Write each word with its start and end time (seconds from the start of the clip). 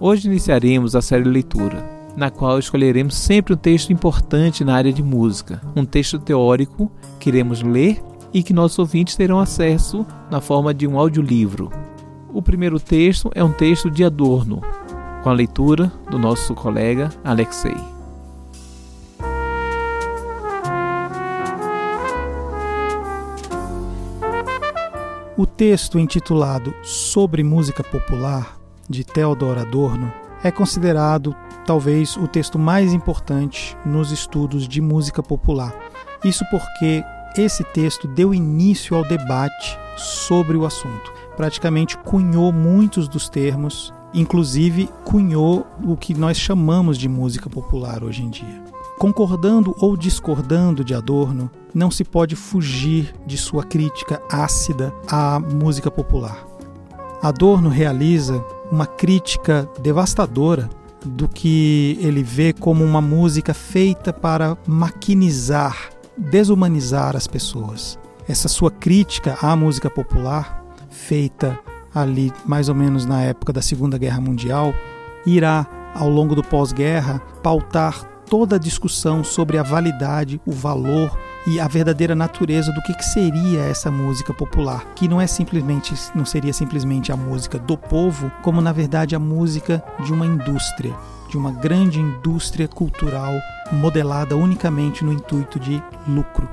Hoje 0.00 0.28
iniciaremos 0.28 0.94
a 0.94 1.02
série 1.02 1.28
Leitura, 1.28 1.84
na 2.16 2.30
qual 2.30 2.58
escolheremos 2.58 3.16
sempre 3.16 3.54
um 3.54 3.56
texto 3.56 3.92
importante 3.92 4.64
na 4.64 4.74
área 4.74 4.92
de 4.92 5.02
música, 5.02 5.60
um 5.74 5.84
texto 5.84 6.18
teórico 6.20 6.90
que 7.18 7.28
iremos 7.28 7.62
ler 7.62 8.00
e 8.32 8.42
que 8.42 8.52
nossos 8.52 8.78
ouvintes 8.78 9.16
terão 9.16 9.40
acesso 9.40 10.06
na 10.30 10.40
forma 10.40 10.72
de 10.72 10.86
um 10.86 10.98
audiolivro. 10.98 11.70
O 12.32 12.40
primeiro 12.40 12.78
texto 12.78 13.30
é 13.34 13.42
um 13.42 13.52
texto 13.52 13.90
de 13.90 14.04
Adorno, 14.04 14.60
com 15.22 15.30
a 15.30 15.32
leitura 15.32 15.92
do 16.08 16.18
nosso 16.18 16.54
colega 16.54 17.10
Alexei. 17.24 17.97
O 25.38 25.46
texto 25.46 26.00
intitulado 26.00 26.74
Sobre 26.82 27.44
Música 27.44 27.84
Popular 27.84 28.58
de 28.90 29.04
Theodor 29.04 29.56
Adorno 29.56 30.12
é 30.42 30.50
considerado 30.50 31.32
talvez 31.64 32.16
o 32.16 32.26
texto 32.26 32.58
mais 32.58 32.92
importante 32.92 33.76
nos 33.86 34.10
estudos 34.10 34.66
de 34.66 34.80
música 34.80 35.22
popular. 35.22 35.72
Isso 36.24 36.44
porque 36.50 37.04
esse 37.36 37.62
texto 37.62 38.08
deu 38.08 38.34
início 38.34 38.96
ao 38.96 39.04
debate 39.04 39.78
sobre 39.96 40.56
o 40.56 40.66
assunto. 40.66 41.12
Praticamente 41.36 41.96
cunhou 41.98 42.52
muitos 42.52 43.06
dos 43.06 43.28
termos, 43.28 43.94
inclusive 44.12 44.90
cunhou 45.04 45.64
o 45.84 45.96
que 45.96 46.14
nós 46.14 46.36
chamamos 46.36 46.98
de 46.98 47.08
música 47.08 47.48
popular 47.48 48.02
hoje 48.02 48.24
em 48.24 48.28
dia. 48.28 48.64
Concordando 48.98 49.76
ou 49.78 49.96
discordando 49.96 50.82
de 50.82 50.92
Adorno, 50.92 51.48
não 51.72 51.88
se 51.88 52.02
pode 52.02 52.34
fugir 52.34 53.14
de 53.24 53.38
sua 53.38 53.62
crítica 53.62 54.20
ácida 54.28 54.92
à 55.08 55.38
música 55.38 55.88
popular. 55.88 56.44
Adorno 57.22 57.68
realiza 57.68 58.44
uma 58.72 58.86
crítica 58.86 59.68
devastadora 59.80 60.68
do 61.04 61.28
que 61.28 61.96
ele 62.00 62.24
vê 62.24 62.52
como 62.52 62.84
uma 62.84 63.00
música 63.00 63.54
feita 63.54 64.12
para 64.12 64.58
maquinizar, 64.66 65.90
desumanizar 66.16 67.14
as 67.14 67.28
pessoas. 67.28 67.96
Essa 68.28 68.48
sua 68.48 68.70
crítica 68.70 69.38
à 69.40 69.54
música 69.54 69.88
popular, 69.88 70.64
feita 70.90 71.56
ali 71.94 72.32
mais 72.44 72.68
ou 72.68 72.74
menos 72.74 73.06
na 73.06 73.22
época 73.22 73.52
da 73.52 73.62
Segunda 73.62 73.96
Guerra 73.96 74.20
Mundial, 74.20 74.74
irá, 75.24 75.66
ao 75.94 76.08
longo 76.10 76.34
do 76.34 76.42
pós-guerra, 76.42 77.20
pautar 77.44 78.17
toda 78.28 78.56
a 78.56 78.58
discussão 78.58 79.24
sobre 79.24 79.58
a 79.58 79.62
validade, 79.62 80.40
o 80.46 80.52
valor 80.52 81.16
e 81.46 81.58
a 81.58 81.66
verdadeira 81.66 82.14
natureza 82.14 82.70
do 82.72 82.82
que, 82.82 82.94
que 82.94 83.04
seria 83.04 83.60
essa 83.60 83.90
música 83.90 84.34
popular, 84.34 84.84
que 84.94 85.08
não 85.08 85.20
é 85.20 85.26
simplesmente 85.26 85.94
não 86.14 86.24
seria 86.24 86.52
simplesmente 86.52 87.10
a 87.10 87.16
música 87.16 87.58
do 87.58 87.76
povo, 87.76 88.30
como 88.42 88.60
na 88.60 88.72
verdade 88.72 89.16
a 89.16 89.18
música 89.18 89.82
de 90.04 90.12
uma 90.12 90.26
indústria, 90.26 90.94
de 91.30 91.38
uma 91.38 91.50
grande 91.50 92.00
indústria 92.00 92.68
cultural 92.68 93.32
modelada 93.72 94.36
unicamente 94.36 95.04
no 95.04 95.12
intuito 95.12 95.58
de 95.58 95.82
lucro. 96.06 96.48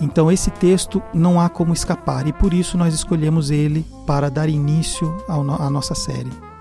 Então 0.00 0.30
esse 0.30 0.50
texto 0.50 1.02
não 1.14 1.40
há 1.40 1.48
como 1.48 1.72
escapar 1.72 2.26
e 2.26 2.32
por 2.32 2.52
isso 2.52 2.76
nós 2.76 2.92
escolhemos 2.92 3.50
ele 3.50 3.86
para 4.06 4.30
dar 4.30 4.48
início 4.48 5.16
à 5.28 5.70
nossa 5.70 5.94
série. 5.94 6.53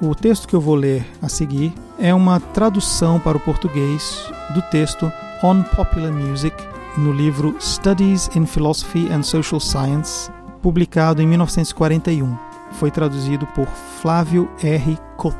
O 0.00 0.14
texto 0.14 0.46
que 0.46 0.54
eu 0.54 0.60
vou 0.60 0.76
ler 0.76 1.04
a 1.20 1.28
seguir 1.28 1.74
é 1.98 2.14
uma 2.14 2.38
tradução 2.38 3.18
para 3.18 3.36
o 3.36 3.40
português 3.40 4.30
do 4.54 4.62
texto 4.70 5.12
On 5.42 5.60
Popular 5.64 6.12
Music 6.12 6.56
no 6.96 7.10
livro 7.10 7.56
Studies 7.60 8.30
in 8.36 8.46
Philosophy 8.46 9.08
and 9.12 9.24
Social 9.24 9.58
Science, 9.58 10.30
publicado 10.62 11.20
em 11.20 11.26
1941. 11.26 12.38
Foi 12.74 12.92
traduzido 12.92 13.44
por 13.48 13.66
Flávio 14.00 14.48
R. 14.62 14.96
Koth. 15.16 15.34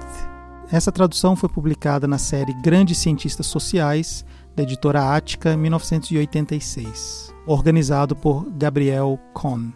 Essa 0.72 0.90
tradução 0.90 1.36
foi 1.36 1.48
publicada 1.48 2.08
na 2.08 2.19
série 2.19 2.52
Grandes 2.60 2.98
Cientistas 2.98 3.46
Sociais, 3.46 4.25
da 4.56 4.64
editora 4.64 5.14
Ática, 5.14 5.56
1986, 5.56 7.32
organizado 7.46 8.16
por 8.16 8.44
Gabriel 8.50 9.20
Kohn. 9.32 9.70